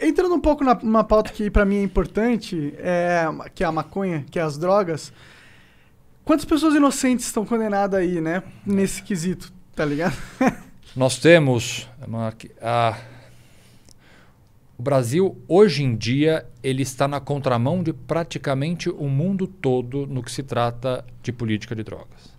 Entrando 0.00 0.34
um 0.34 0.40
pouco 0.40 0.62
na, 0.62 0.74
numa 0.74 1.04
pauta 1.04 1.32
que 1.32 1.50
para 1.50 1.64
mim 1.64 1.76
é 1.76 1.82
importante, 1.82 2.74
é, 2.78 3.24
que 3.54 3.64
é 3.64 3.66
a 3.66 3.72
maconha, 3.72 4.24
que 4.30 4.38
é 4.38 4.42
as 4.42 4.58
drogas. 4.58 5.12
Quantas 6.24 6.44
pessoas 6.44 6.74
inocentes 6.74 7.26
estão 7.26 7.46
condenadas 7.46 8.00
aí, 8.00 8.20
né? 8.20 8.42
Nesse 8.64 9.02
quesito, 9.02 9.52
tá 9.74 9.84
ligado? 9.84 10.16
Nós 10.94 11.18
temos 11.18 11.88
a, 12.60 12.98
o 14.78 14.82
Brasil 14.82 15.40
hoje 15.48 15.82
em 15.82 15.96
dia 15.96 16.46
ele 16.62 16.82
está 16.82 17.08
na 17.08 17.20
contramão 17.20 17.82
de 17.82 17.92
praticamente 17.92 18.90
o 18.90 19.08
mundo 19.08 19.46
todo 19.46 20.06
no 20.06 20.22
que 20.22 20.30
se 20.30 20.42
trata 20.42 21.04
de 21.22 21.32
política 21.32 21.74
de 21.74 21.82
drogas. 21.82 22.34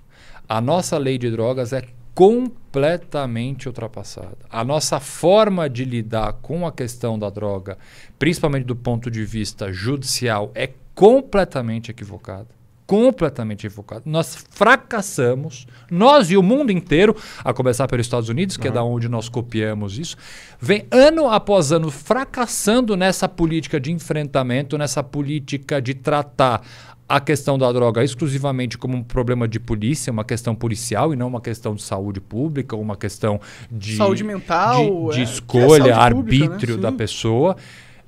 A 0.48 0.62
nossa 0.62 0.98
lei 0.98 1.18
de 1.18 1.32
drogas 1.32 1.74
é 1.74 1.84
completamente 2.18 3.68
ultrapassada. 3.68 4.40
A 4.50 4.64
nossa 4.64 5.00
forma 5.00 5.70
de 5.70 5.86
lidar 5.86 6.34
com 6.42 6.66
a 6.66 6.72
questão 6.72 7.20
da 7.20 7.30
droga, 7.30 7.78
principalmente 8.18 8.66
do 8.66 8.76
ponto 8.76 9.12
de 9.12 9.24
vista 9.24 9.72
judicial, 9.72 10.52
é 10.56 10.72
completamente 10.96 11.92
equivocada. 11.92 12.48
Completamente 12.88 13.68
equivocada. 13.68 14.02
Nós 14.04 14.48
fracassamos, 14.50 15.68
nós 15.92 16.32
e 16.32 16.38
o 16.38 16.42
mundo 16.42 16.72
inteiro, 16.72 17.16
a 17.44 17.54
começar 17.54 17.88
pelos 17.88 18.08
Estados 18.08 18.30
Unidos, 18.30 18.58
que 18.58 18.68
uhum. 18.68 18.74
é 18.74 18.76
da 18.76 18.84
onde 18.84 19.08
nós 19.08 19.30
copiamos 19.30 20.00
isso, 20.00 20.18
vem 20.60 20.88
ano 20.90 21.30
após 21.30 21.72
ano 21.72 21.92
fracassando 21.92 22.98
nessa 22.98 23.30
política 23.30 23.80
de 23.80 23.92
enfrentamento, 23.92 24.76
nessa 24.76 25.04
política 25.04 25.80
de 25.80 25.94
tratar 25.94 26.64
a 27.10 27.20
questão 27.22 27.58
da 27.58 27.72
droga 27.72 28.04
exclusivamente 28.04 28.78
como 28.78 28.98
um 28.98 29.04
problema 29.04 29.48
de 29.48 29.60
polícia, 29.60 30.12
uma 30.12 30.26
questão 30.26 30.54
policial 30.54 31.14
e 31.14 31.16
não 31.16 31.28
uma 31.28 31.40
questão 31.40 31.74
de 31.74 31.82
saúde 31.82 32.20
pública, 32.20 32.76
uma 32.76 32.98
questão 32.98 33.40
de 33.72 33.96
saúde 33.96 34.24
mental, 34.24 35.10
de, 35.10 35.16
de 35.16 35.22
é, 35.22 35.24
escolha, 35.24 35.90
é 35.90 35.94
arbítrio 35.94 36.50
pública, 36.50 36.76
né? 36.76 36.82
da 36.82 36.92
pessoa. 36.92 37.56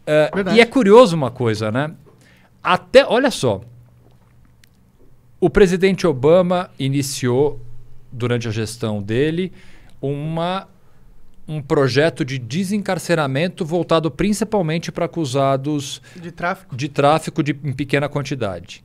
Uh, 0.05 0.53
e 0.53 0.59
é 0.59 0.65
curioso 0.65 1.15
uma 1.15 1.31
coisa, 1.31 1.71
né? 1.71 1.91
Até, 2.61 3.05
olha 3.05 3.31
só, 3.31 3.61
o 5.39 5.49
presidente 5.49 6.05
Obama 6.05 6.69
iniciou 6.77 7.61
durante 8.11 8.47
a 8.47 8.51
gestão 8.51 9.01
dele 9.01 9.53
uma 10.01 10.67
um 11.49 11.63
projeto 11.63 12.23
de 12.23 12.37
desencarceramento 12.37 13.65
voltado 13.65 14.11
principalmente 14.11 14.91
para 14.91 15.05
acusados 15.05 15.99
de 16.15 16.31
tráfico, 16.31 16.75
de 16.75 16.87
tráfico 16.87 17.41
de, 17.41 17.57
em 17.63 17.73
pequena 17.73 18.07
quantidade. 18.07 18.83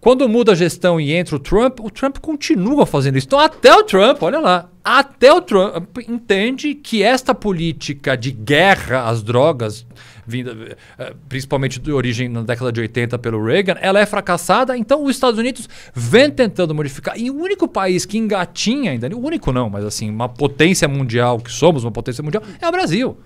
Quando 0.00 0.28
muda 0.28 0.52
a 0.52 0.54
gestão 0.56 1.00
e 1.00 1.12
entra 1.12 1.36
o 1.36 1.38
Trump, 1.38 1.80
o 1.80 1.88
Trump 1.88 2.18
continua 2.18 2.84
fazendo 2.84 3.16
isso. 3.16 3.26
Então, 3.28 3.38
até 3.38 3.72
o 3.74 3.84
Trump, 3.84 4.22
olha 4.22 4.38
lá, 4.38 4.68
até 4.82 5.32
o 5.32 5.40
Trump 5.40 5.96
entende 6.06 6.74
que 6.74 7.02
esta 7.02 7.34
política 7.34 8.14
de 8.16 8.30
guerra 8.30 9.08
às 9.08 9.22
drogas, 9.22 9.86
vinda, 10.26 10.76
eh, 10.98 11.14
principalmente 11.28 11.80
de 11.80 11.92
origem 11.92 12.28
na 12.28 12.42
década 12.42 12.72
de 12.72 12.80
80 12.80 13.18
pelo 13.18 13.44
Reagan, 13.44 13.76
ela 13.80 14.00
é 14.00 14.06
fracassada. 14.06 14.76
Então, 14.76 15.04
os 15.04 15.10
Estados 15.10 15.38
Unidos 15.38 15.68
vem 15.94 16.30
tentando 16.30 16.74
modificar. 16.74 17.18
E 17.18 17.30
o 17.30 17.36
único 17.36 17.68
país 17.68 18.04
que 18.04 18.18
engatinha 18.18 18.92
ainda, 18.92 19.08
o 19.14 19.20
único 19.20 19.52
não, 19.52 19.68
mas 19.70 19.84
assim, 19.84 20.10
uma 20.10 20.28
potência 20.28 20.88
mundial, 20.88 21.38
que 21.38 21.52
somos 21.52 21.84
uma 21.84 21.92
potência 21.92 22.22
mundial, 22.22 22.42
é 22.60 22.68
o 22.68 22.72
Brasil. 22.72 23.18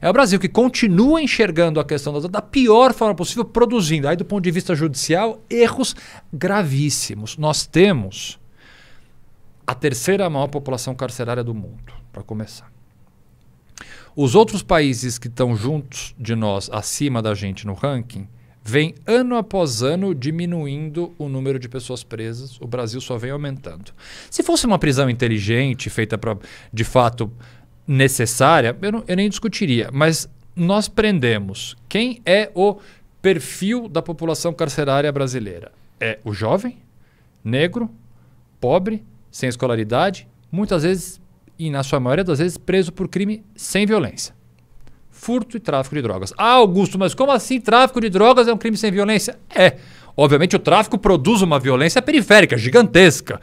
É 0.00 0.08
o 0.08 0.12
Brasil 0.12 0.40
que 0.40 0.48
continua 0.48 1.22
enxergando 1.22 1.78
a 1.78 1.84
questão 1.84 2.18
da, 2.20 2.26
da 2.26 2.42
pior 2.42 2.92
forma 2.92 3.14
possível, 3.14 3.44
produzindo, 3.44 4.08
aí 4.08 4.16
do 4.16 4.24
ponto 4.24 4.42
de 4.42 4.50
vista 4.50 4.74
judicial, 4.74 5.40
erros 5.48 5.94
gravíssimos. 6.32 7.36
Nós 7.36 7.66
temos 7.66 8.40
a 9.66 9.74
terceira 9.74 10.28
maior 10.28 10.48
população 10.48 10.94
carcerária 10.94 11.44
do 11.44 11.54
mundo, 11.54 11.92
para 12.12 12.22
começar. 12.22 12.70
Os 14.14 14.34
outros 14.34 14.62
países 14.62 15.18
que 15.18 15.28
estão 15.28 15.56
juntos 15.56 16.14
de 16.18 16.34
nós, 16.34 16.68
acima 16.70 17.22
da 17.22 17.34
gente 17.34 17.66
no 17.66 17.72
ranking, 17.72 18.28
vem 18.62 18.94
ano 19.06 19.36
após 19.36 19.82
ano 19.82 20.14
diminuindo 20.14 21.14
o 21.18 21.28
número 21.28 21.58
de 21.58 21.68
pessoas 21.68 22.04
presas. 22.04 22.60
O 22.60 22.66
Brasil 22.66 23.00
só 23.00 23.16
vem 23.16 23.30
aumentando. 23.30 23.92
Se 24.30 24.42
fosse 24.42 24.66
uma 24.66 24.78
prisão 24.78 25.08
inteligente, 25.08 25.88
feita 25.88 26.20
de 26.72 26.84
fato 26.84 27.32
necessária, 27.86 28.76
eu, 28.82 28.92
não, 28.92 29.04
eu 29.08 29.16
nem 29.16 29.28
discutiria. 29.28 29.88
Mas 29.92 30.28
nós 30.54 30.88
prendemos 30.88 31.74
quem 31.88 32.20
é 32.26 32.50
o 32.54 32.78
perfil 33.22 33.88
da 33.88 34.02
população 34.02 34.52
carcerária 34.52 35.10
brasileira. 35.10 35.72
É 35.98 36.18
o 36.24 36.32
jovem, 36.34 36.78
negro, 37.42 37.90
pobre, 38.60 39.02
sem 39.30 39.48
escolaridade, 39.48 40.28
muitas 40.50 40.82
vezes, 40.82 41.20
e 41.66 41.70
na 41.70 41.82
sua 41.82 42.00
maioria 42.00 42.24
das 42.24 42.40
vezes, 42.40 42.58
preso 42.58 42.92
por 42.92 43.08
crime 43.08 43.44
sem 43.54 43.86
violência. 43.86 44.34
Furto 45.10 45.56
e 45.56 45.60
tráfico 45.60 45.94
de 45.94 46.02
drogas. 46.02 46.32
Ah, 46.36 46.54
Augusto, 46.54 46.98
mas 46.98 47.14
como 47.14 47.30
assim 47.30 47.60
tráfico 47.60 48.00
de 48.00 48.10
drogas 48.10 48.48
é 48.48 48.52
um 48.52 48.56
crime 48.58 48.76
sem 48.76 48.90
violência? 48.90 49.38
É. 49.54 49.76
Obviamente 50.16 50.56
o 50.56 50.58
tráfico 50.58 50.98
produz 50.98 51.40
uma 51.40 51.60
violência 51.60 52.02
periférica, 52.02 52.58
gigantesca. 52.58 53.40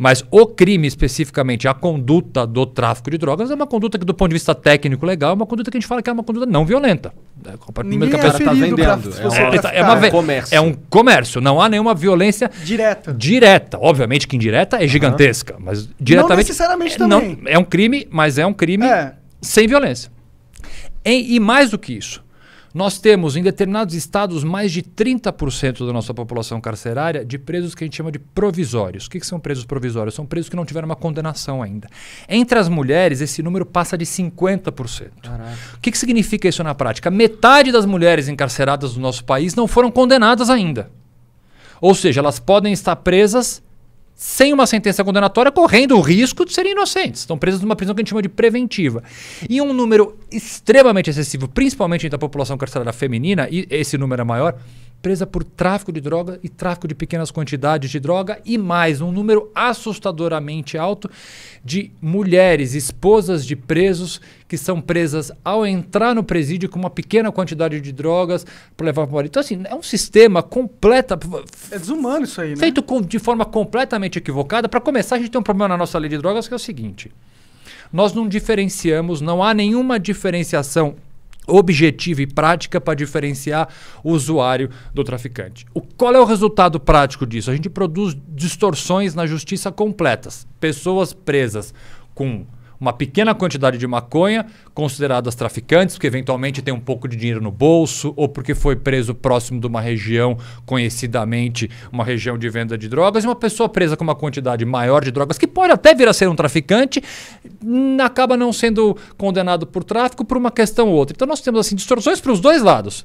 Mas 0.00 0.24
o 0.30 0.46
crime, 0.46 0.88
especificamente, 0.88 1.68
a 1.68 1.74
conduta 1.74 2.46
do 2.46 2.64
tráfico 2.64 3.10
de 3.10 3.18
drogas, 3.18 3.50
é 3.50 3.54
uma 3.54 3.66
conduta 3.66 3.98
que, 3.98 4.04
do 4.06 4.14
ponto 4.14 4.30
de 4.30 4.36
vista 4.36 4.54
técnico 4.54 5.04
legal, 5.04 5.32
é 5.32 5.34
uma 5.34 5.44
conduta 5.44 5.70
que 5.70 5.76
a 5.76 5.78
gente 5.78 5.86
fala 5.86 6.00
que 6.00 6.08
é 6.08 6.12
uma 6.14 6.24
conduta 6.24 6.46
não 6.46 6.64
violenta. 6.64 7.12
É, 7.44 7.82
Ninguém 7.84 8.08
é 8.08 8.16
tá 8.16 8.54
vendendo. 8.54 8.80
É, 8.80 8.86
uma, 9.26 9.68
é, 9.68 9.82
uma, 9.82 10.06
é, 10.06 10.08
um 10.08 10.10
comércio. 10.10 10.56
é 10.56 10.60
um 10.62 10.72
comércio. 10.72 11.40
Não 11.42 11.60
há 11.60 11.68
nenhuma 11.68 11.94
violência 11.94 12.50
direta. 12.64 13.12
Direta. 13.12 13.78
Obviamente 13.78 14.26
que 14.26 14.36
indireta 14.36 14.82
é 14.82 14.88
gigantesca, 14.88 15.56
uhum. 15.56 15.64
mas 15.66 15.86
diretamente. 16.00 16.30
Não 16.30 16.36
necessariamente 16.38 16.94
é, 16.94 16.98
também. 16.98 17.38
Não, 17.42 17.50
é 17.52 17.58
um 17.58 17.64
crime, 17.64 18.08
mas 18.10 18.38
é 18.38 18.46
um 18.46 18.54
crime 18.54 18.86
é. 18.86 19.12
sem 19.42 19.68
violência. 19.68 20.10
E, 21.04 21.36
e 21.36 21.38
mais 21.38 21.72
do 21.72 21.78
que 21.78 21.92
isso, 21.92 22.24
nós 22.72 22.98
temos 22.98 23.36
em 23.36 23.42
determinados 23.42 23.94
estados 23.94 24.44
mais 24.44 24.70
de 24.70 24.82
30% 24.82 25.86
da 25.86 25.92
nossa 25.92 26.14
população 26.14 26.60
carcerária 26.60 27.24
de 27.24 27.38
presos 27.38 27.74
que 27.74 27.82
a 27.82 27.86
gente 27.86 27.96
chama 27.96 28.12
de 28.12 28.18
provisórios. 28.18 29.06
O 29.06 29.10
que, 29.10 29.18
que 29.18 29.26
são 29.26 29.40
presos 29.40 29.64
provisórios? 29.64 30.14
São 30.14 30.24
presos 30.24 30.48
que 30.48 30.56
não 30.56 30.64
tiveram 30.64 30.86
uma 30.86 30.96
condenação 30.96 31.62
ainda. 31.62 31.88
Entre 32.28 32.58
as 32.58 32.68
mulheres, 32.68 33.20
esse 33.20 33.42
número 33.42 33.66
passa 33.66 33.98
de 33.98 34.06
50%. 34.06 35.10
Caraca. 35.22 35.56
O 35.74 35.80
que, 35.80 35.90
que 35.90 35.98
significa 35.98 36.48
isso 36.48 36.62
na 36.62 36.74
prática? 36.74 37.10
Metade 37.10 37.72
das 37.72 37.84
mulheres 37.84 38.28
encarceradas 38.28 38.94
do 38.94 39.00
nosso 39.00 39.24
país 39.24 39.54
não 39.54 39.66
foram 39.66 39.90
condenadas 39.90 40.48
ainda. 40.48 40.90
Ou 41.80 41.94
seja, 41.94 42.20
elas 42.20 42.38
podem 42.38 42.72
estar 42.72 42.94
presas 42.96 43.62
sem 44.20 44.52
uma 44.52 44.66
sentença 44.66 45.02
condenatória, 45.02 45.50
correndo 45.50 45.96
o 45.96 46.00
risco 46.02 46.44
de 46.44 46.52
serem 46.52 46.72
inocentes. 46.72 47.22
Estão 47.22 47.38
presas 47.38 47.62
numa 47.62 47.74
prisão 47.74 47.94
que 47.94 48.00
a 48.00 48.02
gente 48.02 48.10
chama 48.10 48.20
de 48.20 48.28
preventiva. 48.28 49.02
E 49.48 49.62
um 49.62 49.72
número 49.72 50.14
extremamente 50.30 51.08
excessivo, 51.08 51.48
principalmente 51.48 52.04
entre 52.04 52.16
a 52.16 52.18
população 52.18 52.58
carcerária 52.58 52.92
feminina, 52.92 53.48
e 53.50 53.66
esse 53.70 53.96
número 53.96 54.20
é 54.20 54.24
maior, 54.26 54.58
presa 55.02 55.26
por 55.26 55.42
tráfico 55.42 55.92
de 55.92 56.00
droga 56.00 56.38
e 56.42 56.48
tráfico 56.48 56.86
de 56.86 56.94
pequenas 56.94 57.30
quantidades 57.30 57.90
de 57.90 57.98
droga 57.98 58.40
e 58.44 58.58
mais 58.58 59.00
um 59.00 59.10
número 59.10 59.50
assustadoramente 59.54 60.76
alto 60.76 61.10
de 61.64 61.90
mulheres, 62.00 62.74
esposas 62.74 63.46
de 63.46 63.56
presos 63.56 64.20
que 64.46 64.56
são 64.56 64.80
presas 64.80 65.30
ao 65.44 65.66
entrar 65.66 66.14
no 66.14 66.22
presídio 66.22 66.68
com 66.68 66.78
uma 66.78 66.90
pequena 66.90 67.30
quantidade 67.32 67.80
de 67.80 67.92
drogas 67.92 68.46
para 68.76 68.86
levar 68.86 69.06
para 69.06 69.16
o 69.16 69.20
Então, 69.22 69.40
assim, 69.40 69.62
é 69.64 69.74
um 69.74 69.82
sistema 69.82 70.42
completa. 70.42 71.18
É 71.70 71.78
desumano 71.78 72.24
isso 72.24 72.40
aí, 72.40 72.50
né? 72.50 72.56
Feito 72.56 72.82
com, 72.82 73.00
de 73.00 73.18
forma 73.18 73.44
completamente 73.44 74.18
equivocada. 74.18 74.68
Para 74.68 74.80
começar, 74.80 75.16
a 75.16 75.18
gente 75.18 75.30
tem 75.30 75.40
um 75.40 75.44
problema 75.44 75.68
na 75.68 75.76
nossa 75.76 75.98
lei 75.98 76.10
de 76.10 76.18
drogas 76.18 76.48
que 76.48 76.54
é 76.54 76.56
o 76.56 76.60
seguinte: 76.60 77.10
nós 77.92 78.12
não 78.12 78.28
diferenciamos, 78.28 79.20
não 79.20 79.42
há 79.42 79.54
nenhuma 79.54 79.98
diferenciação 79.98 80.96
objetiva 81.46 82.22
e 82.22 82.26
prática 82.26 82.80
para 82.80 82.94
diferenciar 82.94 83.68
o 84.04 84.12
usuário 84.12 84.70
do 84.94 85.02
traficante. 85.02 85.66
O, 85.74 85.80
qual 85.80 86.14
é 86.14 86.20
o 86.20 86.24
resultado 86.24 86.78
prático 86.78 87.26
disso? 87.26 87.50
A 87.50 87.54
gente 87.54 87.68
produz 87.68 88.16
distorções 88.28 89.14
na 89.14 89.26
justiça 89.26 89.72
completas. 89.72 90.46
Pessoas 90.58 91.12
presas 91.12 91.74
com 92.14 92.46
uma 92.80 92.92
pequena 92.92 93.34
quantidade 93.34 93.76
de 93.76 93.86
maconha, 93.86 94.46
consideradas 94.72 95.34
traficantes, 95.34 95.96
porque 95.96 96.06
eventualmente 96.06 96.62
tem 96.62 96.72
um 96.72 96.80
pouco 96.80 97.06
de 97.06 97.14
dinheiro 97.16 97.40
no 97.40 97.50
bolso, 97.50 98.14
ou 98.16 98.26
porque 98.28 98.54
foi 98.54 98.74
preso 98.74 99.14
próximo 99.14 99.60
de 99.60 99.66
uma 99.66 99.80
região, 99.80 100.38
conhecidamente 100.64 101.70
uma 101.92 102.02
região 102.02 102.38
de 102.38 102.48
venda 102.48 102.78
de 102.78 102.88
drogas, 102.88 103.22
e 103.22 103.26
uma 103.26 103.36
pessoa 103.36 103.68
presa 103.68 103.96
com 103.96 104.04
uma 104.04 104.14
quantidade 104.14 104.64
maior 104.64 105.04
de 105.04 105.10
drogas, 105.10 105.36
que 105.36 105.46
pode 105.46 105.72
até 105.72 105.94
vir 105.94 106.08
a 106.08 106.12
ser 106.12 106.28
um 106.28 106.34
traficante, 106.34 107.02
acaba 108.02 108.36
não 108.36 108.52
sendo 108.52 108.96
condenado 109.18 109.66
por 109.66 109.84
tráfico 109.84 110.24
por 110.24 110.38
uma 110.38 110.50
questão 110.50 110.88
ou 110.88 110.94
outra. 110.94 111.14
Então 111.14 111.28
nós 111.28 111.40
temos 111.42 111.60
assim 111.60 111.76
distorções 111.76 112.20
para 112.20 112.32
os 112.32 112.40
dois 112.40 112.62
lados. 112.62 113.04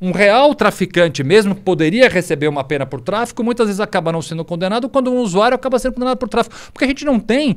Um 0.00 0.12
real 0.12 0.54
traficante 0.54 1.22
mesmo 1.22 1.54
poderia 1.54 2.08
receber 2.08 2.48
uma 2.48 2.64
pena 2.64 2.86
por 2.86 3.02
tráfico, 3.02 3.44
muitas 3.44 3.66
vezes 3.66 3.80
acaba 3.80 4.10
não 4.10 4.22
sendo 4.22 4.42
condenado, 4.46 4.88
quando 4.88 5.12
um 5.12 5.18
usuário 5.18 5.54
acaba 5.54 5.78
sendo 5.78 5.92
condenado 5.92 6.16
por 6.16 6.26
tráfico. 6.26 6.56
Porque 6.72 6.86
a 6.86 6.88
gente 6.88 7.04
não 7.04 7.20
tem 7.20 7.54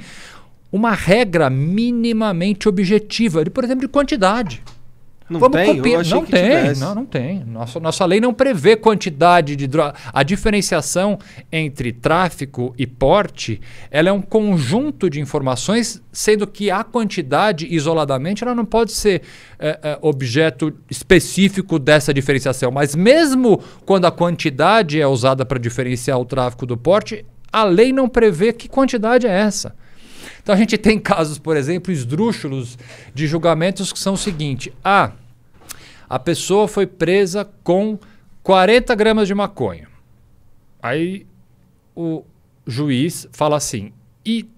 uma 0.74 0.92
regra 0.92 1.52
minimamente 1.52 2.68
objetiva, 2.68 3.44
de, 3.44 3.52
por 3.52 3.64
exemplo, 3.64 3.82
de 3.82 3.88
quantidade. 3.88 4.64
Não 5.30 5.40
Vamos 5.40 5.56
tem? 5.56 5.78
Copiar. 5.78 6.06
Não 6.06 6.26
tem, 6.26 6.42
tivesse. 6.42 6.82
não, 6.82 6.96
não 6.96 7.06
tem. 7.06 7.44
Nossa, 7.46 7.80
nossa 7.80 8.06
lei 8.06 8.20
não 8.20 8.34
prevê 8.34 8.76
quantidade 8.76 9.56
de 9.56 9.68
droga. 9.68 9.94
A 10.12 10.24
diferenciação 10.24 11.18
entre 11.52 11.94
tráfico 11.94 12.74
e 12.76 12.88
porte, 12.88 13.62
ela 13.90 14.10
é 14.10 14.12
um 14.12 14.22
conjunto 14.22 15.10
de 15.10 15.22
informações, 15.22 16.02
sendo 16.12 16.46
que 16.46 16.70
a 16.70 16.84
quantidade 16.84 17.68
isoladamente 17.74 18.44
ela 18.44 18.56
não 18.56 18.66
pode 18.66 18.94
ser 18.94 19.22
é, 19.60 19.80
é, 19.82 19.98
objeto 20.02 20.74
específico 20.90 21.78
dessa 21.78 22.12
diferenciação. 22.14 22.72
Mas 22.72 22.96
mesmo 22.96 23.62
quando 23.86 24.06
a 24.06 24.12
quantidade 24.12 25.00
é 25.00 25.08
usada 25.08 25.46
para 25.46 25.60
diferenciar 25.60 26.20
o 26.20 26.26
tráfico 26.26 26.66
do 26.66 26.76
porte, 26.76 27.24
a 27.52 27.64
lei 27.64 27.94
não 27.94 28.10
prevê 28.10 28.52
que 28.52 28.68
quantidade 28.68 29.28
é 29.28 29.32
essa. 29.32 29.76
Então 30.42 30.54
a 30.54 30.58
gente 30.58 30.78
tem 30.78 31.00
casos, 31.00 31.38
por 31.38 31.56
exemplo, 31.56 31.92
esdrúxulos 31.92 32.78
de 33.14 33.28
julgamentos 33.28 33.94
que 33.94 34.00
são 34.00 34.14
o 34.14 34.18
seguinte: 34.18 34.74
ah, 34.84 35.12
a 36.10 36.20
pessoa 36.20 36.68
foi 36.68 36.86
presa 36.86 37.48
com 37.64 37.98
40 38.42 38.94
gramas 38.96 39.28
de 39.28 39.34
maconha. 39.34 39.88
Aí 40.82 41.26
o 41.96 42.24
juiz 42.68 43.28
fala 43.32 43.58
assim: 43.58 43.92
e 44.26 44.50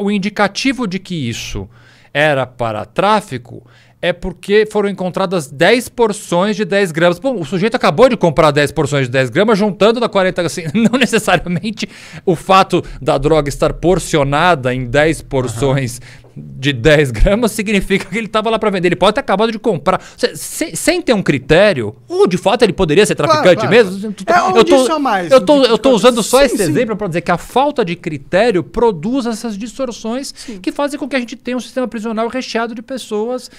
o 0.00 0.10
indicativo 0.10 0.86
de 0.86 0.98
que 0.98 1.28
isso 1.28 1.68
era 2.12 2.46
para 2.46 2.84
tráfico 2.84 3.66
é 4.00 4.12
porque 4.12 4.66
foram 4.70 4.88
encontradas 4.88 5.50
10 5.50 5.88
porções 5.88 6.54
de 6.56 6.64
10 6.64 6.92
gramas. 6.92 7.18
Bom, 7.18 7.40
o 7.40 7.44
sujeito 7.44 7.74
acabou 7.74 8.08
de 8.08 8.16
comprar 8.16 8.50
10 8.50 8.70
porções 8.72 9.06
de 9.06 9.12
10 9.12 9.30
gramas, 9.30 9.58
juntando 9.58 9.98
da 9.98 10.08
40. 10.08 10.42
Assim, 10.42 10.62
não 10.74 10.98
necessariamente 10.98 11.88
o 12.24 12.36
fato 12.36 12.82
da 13.00 13.16
droga 13.18 13.48
estar 13.48 13.72
porcionada 13.72 14.74
em 14.74 14.84
10 14.84 15.22
porções 15.22 16.00
de 16.38 16.70
10 16.70 17.12
gramas 17.12 17.52
significa 17.52 18.04
que 18.04 18.18
ele 18.18 18.26
estava 18.26 18.50
lá 18.50 18.58
para 18.58 18.68
vender. 18.68 18.88
Ele 18.88 18.96
pode 18.96 19.14
ter 19.14 19.20
acabado 19.20 19.50
de 19.50 19.58
comprar. 19.58 20.02
Se- 20.18 20.36
se- 20.36 20.76
sem 20.76 21.00
ter 21.00 21.14
um 21.14 21.22
critério, 21.22 21.96
ou 22.06 22.26
de 22.26 22.36
fato 22.36 22.60
ele 22.62 22.74
poderia 22.74 23.06
ser 23.06 23.14
traficante 23.14 23.54
claro. 23.66 23.70
mesmo. 23.70 24.14
É 24.26 24.58
eu 24.58 24.62
tô, 24.62 24.92
a 24.92 24.98
mais, 24.98 25.32
eu 25.32 25.40
tô, 25.40 25.64
eu 25.64 25.78
tô 25.78 25.90
usando 25.92 26.22
só 26.22 26.40
Sim, 26.40 26.44
esse 26.44 26.56
sim. 26.58 26.62
exemplo 26.64 26.94
para 26.94 27.06
dizer 27.08 27.22
que 27.22 27.30
a 27.30 27.38
falta 27.38 27.82
de 27.82 27.96
critério 27.96 28.62
produz 28.62 29.24
essas 29.24 29.56
distorções 29.56 30.30
que 30.60 30.70
fazem 30.70 30.98
com 31.00 31.08
que 31.08 31.16
a 31.16 31.18
gente 31.18 31.36
tenha 31.36 31.56
um 31.56 31.60
sistema 31.60 31.88
prisional 31.88 32.28
recheado 32.28 32.74
de 32.74 32.82
pessoas, 32.82 33.50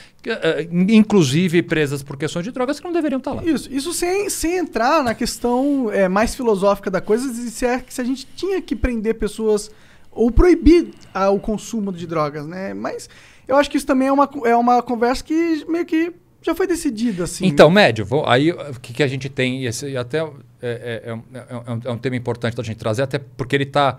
inclusive 0.89 1.61
presas 1.63 2.03
por 2.03 2.17
questões 2.17 2.43
de 2.45 2.51
drogas, 2.51 2.79
que 2.79 2.85
não 2.85 2.93
deveriam 2.93 3.19
estar 3.19 3.33
lá. 3.33 3.43
Isso, 3.43 3.71
isso 3.71 3.93
sem, 3.93 4.29
sem 4.29 4.57
entrar 4.57 5.03
na 5.03 5.13
questão 5.13 5.89
é, 5.91 6.07
mais 6.07 6.35
filosófica 6.35 6.89
da 6.89 7.01
coisa, 7.01 7.31
se, 7.33 7.65
é, 7.65 7.79
que 7.79 7.93
se 7.93 8.01
a 8.01 8.03
gente 8.03 8.27
tinha 8.35 8.61
que 8.61 8.75
prender 8.75 9.15
pessoas 9.15 9.69
ou 10.11 10.31
proibir 10.31 10.89
ah, 11.13 11.29
o 11.29 11.39
consumo 11.39 11.91
de 11.91 12.07
drogas, 12.07 12.45
né? 12.47 12.73
Mas 12.73 13.09
eu 13.47 13.55
acho 13.55 13.69
que 13.69 13.77
isso 13.77 13.85
também 13.85 14.07
é 14.07 14.11
uma, 14.11 14.29
é 14.45 14.55
uma 14.55 14.81
conversa 14.81 15.23
que 15.23 15.65
meio 15.69 15.85
que 15.85 16.11
já 16.41 16.55
foi 16.55 16.65
decidida, 16.67 17.25
assim. 17.25 17.45
Então, 17.45 17.69
médio, 17.69 18.05
vou- 18.05 18.25
aí 18.27 18.51
o 18.51 18.79
que, 18.79 18.93
que 18.93 19.03
a 19.03 19.07
gente 19.07 19.27
tem, 19.29 19.63
e 19.63 19.67
esse, 19.67 19.95
até 19.97 20.19
é, 20.19 20.23
é- 20.61 21.01
é 21.09 21.13
um- 21.13 21.23
é 21.33 21.71
um, 21.71 21.81
é 21.85 21.91
um 21.91 21.97
tema 21.97 22.15
importante 22.15 22.55
da 22.55 22.63
gente 22.63 22.77
trazer, 22.77 23.01
até 23.03 23.19
porque 23.19 23.55
ele 23.55 23.63
está 23.65 23.97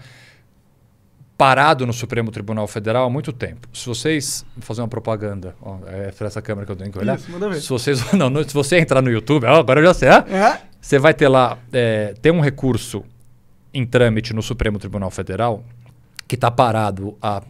parado 1.39 1.87
no 1.87 1.93
Supremo 1.93 2.33
Tribunal 2.33 2.67
Federal 2.67 3.07
há 3.07 3.11
muito 3.11 3.33
tempo. 3.33 3.69
Se 3.73 3.87
vocês 3.87 4.45
vou 4.57 4.63
fazer 4.65 4.83
uma 4.83 4.89
propaganda, 4.89 5.55
ó, 5.63 5.79
é 5.87 6.11
para 6.11 6.27
essa 6.27 6.43
câmera 6.43 6.67
que 6.67 6.73
eu 6.73 6.77
tenho 6.77 6.91
que 6.91 6.99
olhar. 6.99 7.17
Isso, 7.17 7.31
manda 7.31 7.49
ver. 7.49 7.61
Se 7.61 7.69
vocês 7.69 8.11
não, 8.13 8.29
não, 8.29 8.43
se 8.43 8.53
você 8.53 8.77
entrar 8.79 9.01
no 9.01 9.09
YouTube, 9.09 9.47
ó, 9.47 9.61
agora 9.61 9.79
eu 9.81 9.85
já 9.87 9.95
sei, 9.95 10.09
É? 10.09 10.61
você 10.81 10.99
vai 10.99 11.15
ter 11.15 11.29
lá, 11.29 11.57
é, 11.73 12.13
tem 12.21 12.33
um 12.33 12.41
recurso 12.41 13.05
em 13.73 13.87
trâmite 13.87 14.35
no 14.35 14.43
Supremo 14.43 14.81
Tribunal 14.81 15.11
Federal 15.13 15.63
que 16.27 16.35
está 16.35 16.51
parado 16.51 17.17
há, 17.23 17.41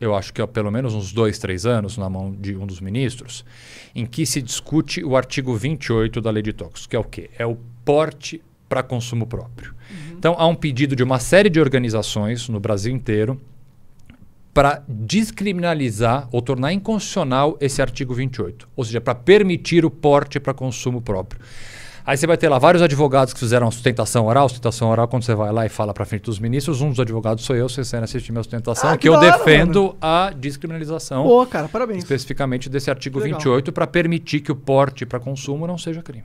eu 0.00 0.16
acho 0.16 0.32
que 0.34 0.42
há 0.42 0.46
pelo 0.46 0.70
menos 0.72 0.92
uns 0.92 1.12
dois, 1.12 1.38
três 1.38 1.64
anos, 1.64 1.96
na 1.96 2.10
mão 2.10 2.32
de 2.32 2.56
um 2.56 2.66
dos 2.66 2.80
ministros, 2.80 3.44
em 3.94 4.04
que 4.04 4.26
se 4.26 4.42
discute 4.42 5.04
o 5.04 5.16
artigo 5.16 5.54
28 5.56 6.20
da 6.20 6.30
lei 6.30 6.42
de 6.42 6.52
tóxicos, 6.52 6.86
que 6.88 6.96
é 6.96 6.98
o 6.98 7.04
quê? 7.04 7.30
É 7.38 7.46
o 7.46 7.56
porte 7.84 8.42
para 8.68 8.82
consumo 8.82 9.26
próprio. 9.26 9.74
Então, 10.12 10.34
há 10.38 10.46
um 10.46 10.54
pedido 10.54 10.94
de 10.96 11.02
uma 11.02 11.18
série 11.18 11.48
de 11.48 11.60
organizações 11.60 12.48
no 12.48 12.60
Brasil 12.60 12.92
inteiro 12.92 13.40
para 14.52 14.82
descriminalizar 14.88 16.28
ou 16.32 16.42
tornar 16.42 16.72
inconstitucional 16.72 17.56
esse 17.60 17.80
artigo 17.80 18.12
28, 18.12 18.68
ou 18.74 18.84
seja, 18.84 19.00
para 19.00 19.14
permitir 19.14 19.84
o 19.84 19.90
porte 19.90 20.40
para 20.40 20.52
consumo 20.52 21.00
próprio. 21.00 21.40
Aí 22.04 22.16
você 22.16 22.26
vai 22.26 22.38
ter 22.38 22.48
lá 22.48 22.58
vários 22.58 22.82
advogados 22.82 23.34
que 23.34 23.38
fizeram 23.38 23.70
sustentação 23.70 24.24
oral. 24.24 24.48
Sustentação 24.48 24.88
oral, 24.88 25.06
quando 25.08 25.24
você 25.24 25.34
vai 25.34 25.52
lá 25.52 25.66
e 25.66 25.68
fala 25.68 25.92
para 25.92 26.06
frente 26.06 26.22
dos 26.22 26.38
ministros, 26.38 26.80
um 26.80 26.88
dos 26.88 26.98
advogados 26.98 27.44
sou 27.44 27.54
eu, 27.54 27.68
vocês 27.68 27.90
querem 27.90 28.04
assistir 28.04 28.32
minha 28.32 28.42
sustentação, 28.42 28.88
Ah, 28.88 28.92
que, 28.96 29.02
que 29.02 29.08
eu 29.10 29.12
hora, 29.12 29.30
defendo 29.30 29.94
a 30.00 30.32
descriminalização 30.34 31.26
cara, 31.46 31.68
parabéns. 31.68 31.98
especificamente 32.02 32.70
desse 32.70 32.90
artigo 32.90 33.18
Que 33.18 33.24
legal. 33.24 33.38
28 33.40 33.72
para 33.72 33.86
permitir 33.86 34.40
que 34.40 34.50
o 34.50 34.56
porte 34.56 35.04
para 35.04 35.20
consumo 35.20 35.66
não 35.66 35.76
seja 35.76 36.02
crime. 36.02 36.24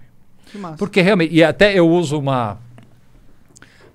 Que 0.53 0.57
massa. 0.59 0.77
Porque 0.77 1.01
realmente, 1.01 1.33
e 1.33 1.43
até 1.43 1.73
eu 1.77 1.89
uso 1.89 2.17
uma. 2.17 2.57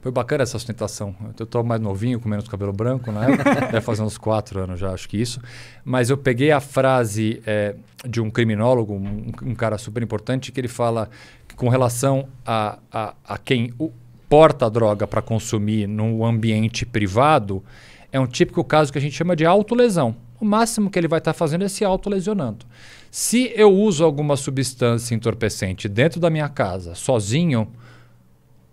Foi 0.00 0.12
bacana 0.12 0.42
essa 0.42 0.52
sustentação. 0.58 1.14
Eu 1.38 1.46
tô 1.46 1.62
mais 1.64 1.80
novinho, 1.80 2.20
com 2.20 2.28
menos 2.28 2.46
cabelo 2.48 2.72
branco 2.72 3.10
época. 3.10 3.54
Deve 3.72 3.80
fazer 3.80 4.02
uns 4.02 4.16
quatro 4.18 4.60
anos 4.60 4.78
já, 4.78 4.90
acho 4.92 5.08
que 5.08 5.16
isso. 5.20 5.40
Mas 5.84 6.10
eu 6.10 6.16
peguei 6.18 6.50
a 6.52 6.60
frase 6.60 7.42
eh, 7.46 7.74
de 8.06 8.20
um 8.20 8.30
criminólogo, 8.30 8.94
um, 8.94 9.32
um 9.42 9.54
cara 9.54 9.78
super 9.78 10.02
importante, 10.02 10.52
que 10.52 10.60
ele 10.60 10.68
fala 10.68 11.08
que 11.48 11.54
com 11.56 11.68
relação 11.68 12.28
a, 12.46 12.78
a, 12.92 13.14
a 13.26 13.38
quem 13.38 13.72
o- 13.78 13.90
porta 14.28 14.66
a 14.66 14.68
droga 14.68 15.06
para 15.06 15.22
consumir 15.22 15.86
num 15.88 16.24
ambiente 16.24 16.84
privado, 16.86 17.62
é 18.12 18.20
um 18.20 18.26
típico 18.26 18.62
caso 18.62 18.92
que 18.92 18.98
a 18.98 19.00
gente 19.00 19.16
chama 19.16 19.34
de 19.34 19.44
autolesão. 19.46 20.14
O 20.40 20.44
máximo 20.44 20.90
que 20.90 20.98
ele 20.98 21.08
vai 21.08 21.18
estar 21.18 21.32
fazendo 21.32 21.64
é 21.64 21.68
se 21.68 21.84
autolesionando. 21.84 22.64
Se 23.10 23.52
eu 23.54 23.72
uso 23.72 24.04
alguma 24.04 24.36
substância 24.36 25.14
entorpecente 25.14 25.88
dentro 25.88 26.20
da 26.20 26.30
minha 26.30 26.48
casa, 26.48 26.94
sozinho, 26.94 27.72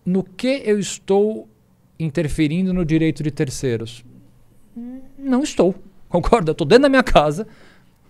no 0.05 0.23
que 0.23 0.61
eu 0.65 0.77
estou 0.77 1.49
interferindo 1.99 2.73
no 2.73 2.85
direito 2.85 3.23
de 3.23 3.31
terceiros? 3.31 4.05
Não 5.17 5.41
estou. 5.41 5.73
Concorda? 6.07 6.51
Eu 6.51 6.53
estou 6.53 6.67
dentro 6.67 6.83
da 6.83 6.89
minha 6.89 7.03
casa. 7.03 7.47